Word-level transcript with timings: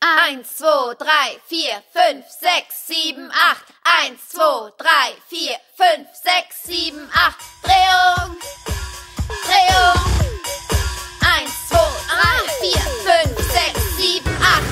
Eins, 0.00 0.56
zwei, 0.58 0.94
drei, 0.94 1.40
vier, 1.48 1.82
fünf, 1.90 2.24
sechs, 2.28 2.86
sieben, 2.86 3.30
acht. 3.32 3.64
Eins, 3.82 4.28
zwei, 4.28 4.70
drei, 4.78 5.10
vier, 5.26 5.56
fünf, 5.74 6.06
sechs, 6.14 6.62
sieben, 6.62 7.08
acht. 7.12 7.40
Drehung, 7.64 8.36
Drehung. 9.44 10.38
Eins, 11.20 11.68
zwei, 11.68 11.78
drei, 12.06 12.48
vier, 12.60 12.80
fünf, 12.80 13.52
sechs, 13.52 13.96
sieben, 13.96 14.30
acht. 14.40 14.62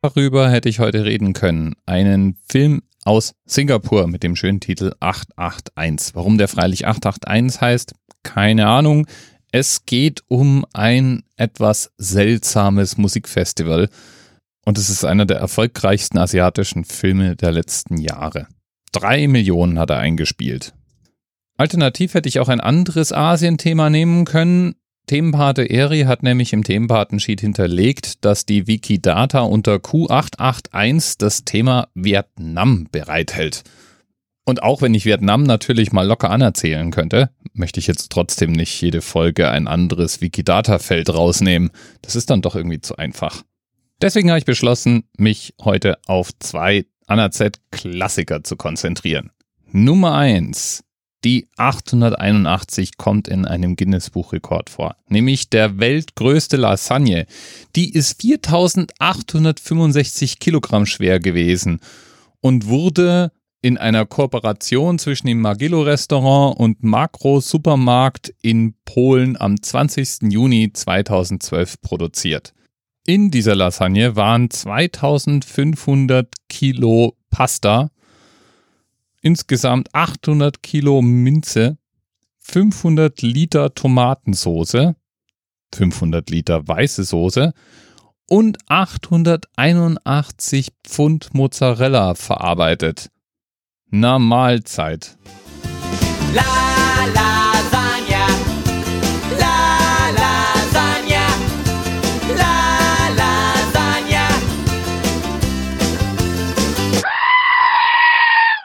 Darüber 0.00 0.48
hätte 0.48 0.70
ich 0.70 0.78
heute 0.78 1.04
reden 1.04 1.34
können. 1.34 1.74
Einen 1.84 2.38
Film 2.50 2.80
aus 3.04 3.34
Singapur 3.44 4.06
mit 4.06 4.22
dem 4.22 4.36
schönen 4.36 4.60
Titel 4.60 4.94
881. 5.00 6.14
Warum 6.14 6.38
der 6.38 6.48
freilich 6.48 6.86
881 6.86 7.60
heißt, 7.60 7.94
keine 8.22 8.68
Ahnung. 8.68 9.06
Es 9.50 9.86
geht 9.86 10.22
um 10.28 10.66
ein 10.74 11.22
etwas 11.36 11.90
seltsames 11.96 12.98
Musikfestival 12.98 13.88
und 14.66 14.76
es 14.76 14.90
ist 14.90 15.04
einer 15.04 15.24
der 15.24 15.38
erfolgreichsten 15.38 16.18
asiatischen 16.18 16.84
Filme 16.84 17.34
der 17.34 17.52
letzten 17.52 17.96
Jahre. 17.96 18.46
Drei 18.92 19.26
Millionen 19.26 19.78
hat 19.78 19.88
er 19.88 19.98
eingespielt. 19.98 20.74
Alternativ 21.56 22.12
hätte 22.12 22.28
ich 22.28 22.40
auch 22.40 22.48
ein 22.48 22.60
anderes 22.60 23.12
Asien-Thema 23.12 23.88
nehmen 23.88 24.26
können. 24.26 24.74
Themenpate 25.06 25.64
Eri 25.64 26.02
hat 26.02 26.22
nämlich 26.22 26.52
im 26.52 26.62
Themenpatensheet 26.62 27.40
hinterlegt, 27.40 28.24
dass 28.26 28.44
die 28.44 28.66
Wikidata 28.66 29.40
unter 29.40 29.76
Q881 29.76 31.16
das 31.18 31.46
Thema 31.46 31.88
Vietnam 31.94 32.86
bereithält. 32.92 33.64
Und 34.44 34.62
auch 34.62 34.82
wenn 34.82 34.94
ich 34.94 35.04
Vietnam 35.04 35.42
natürlich 35.42 35.92
mal 35.92 36.06
locker 36.06 36.30
anerzählen 36.30 36.90
könnte, 36.90 37.30
möchte 37.58 37.80
ich 37.80 37.86
jetzt 37.86 38.10
trotzdem 38.10 38.52
nicht 38.52 38.80
jede 38.80 39.00
Folge 39.00 39.50
ein 39.50 39.68
anderes 39.68 40.20
Wikidata-Feld 40.20 41.10
rausnehmen. 41.10 41.70
Das 42.02 42.16
ist 42.16 42.30
dann 42.30 42.42
doch 42.42 42.54
irgendwie 42.54 42.80
zu 42.80 42.96
einfach. 42.96 43.42
Deswegen 44.00 44.30
habe 44.30 44.38
ich 44.38 44.44
beschlossen, 44.44 45.08
mich 45.16 45.54
heute 45.60 45.98
auf 46.06 46.30
zwei 46.38 46.86
ANAZ-Klassiker 47.08 48.44
zu 48.44 48.54
konzentrieren. 48.56 49.32
Nummer 49.72 50.14
eins: 50.14 50.84
Die 51.24 51.48
881 51.56 52.96
kommt 52.96 53.26
in 53.26 53.44
einem 53.44 53.74
Guinness-Buchrekord 53.74 54.70
vor, 54.70 54.94
nämlich 55.08 55.50
der 55.50 55.80
weltgrößte 55.80 56.56
Lasagne. 56.56 57.26
Die 57.74 57.92
ist 57.92 58.22
4865 58.22 60.38
Kilogramm 60.38 60.86
schwer 60.86 61.18
gewesen 61.18 61.80
und 62.40 62.68
wurde 62.68 63.32
in 63.60 63.76
einer 63.76 64.06
Kooperation 64.06 64.98
zwischen 64.98 65.26
dem 65.26 65.40
Magillo 65.40 65.82
Restaurant 65.82 66.58
und 66.58 66.82
Makro 66.84 67.40
Supermarkt 67.40 68.32
in 68.40 68.74
Polen 68.84 69.36
am 69.40 69.60
20. 69.60 70.30
Juni 70.30 70.72
2012 70.72 71.80
produziert. 71.80 72.54
In 73.04 73.30
dieser 73.30 73.56
Lasagne 73.56 74.16
waren 74.16 74.50
2500 74.50 76.32
Kilo 76.48 77.16
Pasta, 77.30 77.90
insgesamt 79.22 79.94
800 79.94 80.62
Kilo 80.62 81.00
Minze, 81.02 81.78
500 82.40 83.22
Liter 83.22 83.74
Tomatensoße, 83.74 84.94
500 85.74 86.30
Liter 86.30 86.68
weiße 86.68 87.04
Soße 87.04 87.52
und 88.26 88.58
881 88.68 90.68
Pfund 90.84 91.34
Mozzarella 91.34 92.14
verarbeitet. 92.14 93.10
Na 93.90 94.18
Mahlzeit. 94.18 95.16
La 96.34 96.42
Lasagna, 97.14 98.26
la 99.40 100.10
Lasagna, 100.12 101.26
la 102.36 103.08
Lasagna. 103.16 104.28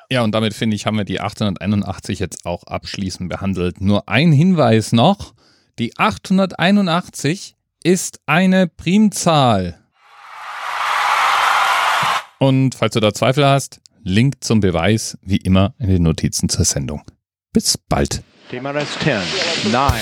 Ja, 0.10 0.24
und 0.24 0.34
damit 0.36 0.54
finde 0.54 0.76
ich, 0.76 0.86
haben 0.86 0.98
wir 0.98 1.06
die 1.06 1.22
881 1.22 2.20
jetzt 2.20 2.46
auch 2.46 2.64
abschließend 2.64 3.30
behandelt. 3.30 3.80
Nur 3.80 4.10
ein 4.10 4.34
Hinweis 4.34 4.92
noch. 4.92 5.34
Die 5.80 5.98
881 5.98 7.56
ist 7.82 8.20
eine 8.26 8.68
Primzahl. 8.68 9.80
Und 12.40 12.76
falls 12.76 12.94
du 12.94 13.00
da 13.00 13.14
Zweifel 13.14 13.46
hast, 13.46 13.80
Link 14.04 14.44
zum 14.44 14.60
Beweis 14.60 15.18
wie 15.22 15.38
immer 15.38 15.74
in 15.80 15.88
den 15.88 16.04
Notizen 16.04 16.50
zur 16.50 16.66
Sendung. 16.66 17.04
Bis 17.54 17.78
bald. 17.78 18.22
TMRS 18.50 19.00
10, 19.02 19.72
9, 19.72 19.94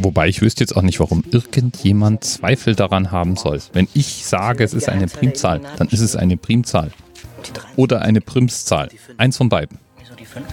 Wobei 0.00 0.28
ich 0.28 0.42
wüsste 0.42 0.62
jetzt 0.64 0.76
auch 0.76 0.82
nicht, 0.82 0.98
warum 1.00 1.22
irgendjemand 1.30 2.24
Zweifel 2.24 2.74
daran 2.74 3.10
haben 3.12 3.36
soll. 3.36 3.60
Wenn 3.72 3.88
ich 3.94 4.24
sage, 4.26 4.64
es 4.64 4.74
ist 4.74 4.88
eine 4.88 5.06
Primzahl, 5.06 5.60
dann 5.76 5.88
ist 5.88 6.00
es 6.00 6.16
eine 6.16 6.36
Primzahl. 6.36 6.90
Oder 7.76 8.02
eine 8.02 8.20
Primszahl. 8.20 8.88
Eins 9.16 9.36
von 9.36 9.48
beiden. 9.48 9.78
Wieso 10.00 10.14
die 10.14 10.24
5? 10.24 10.44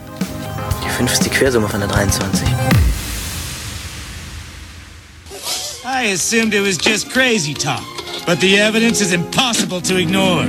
Die 0.83 0.89
5 0.89 1.13
ist 1.13 1.25
die 1.25 1.29
Quersumme 1.29 1.67
von 1.67 1.79
der 1.79 1.89
23. 1.89 2.47
I 5.83 6.11
assumed 6.13 6.53
it 6.53 6.63
was 6.63 6.77
just 6.83 7.09
crazy 7.11 7.53
talk, 7.53 7.83
but 8.25 8.39
the 8.39 8.57
evidence 8.57 9.01
is 9.01 9.11
impossible 9.11 9.81
to 9.81 9.97
ignore. 9.97 10.47